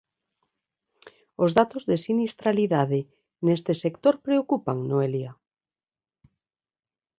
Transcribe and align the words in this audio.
Os 1.43 1.51
datos 1.59 1.83
de 1.89 1.95
sinistralidade 2.05 2.99
neste 3.45 3.73
sector 3.83 4.15
preocupan, 4.27 4.77
Noelia. 4.89 5.31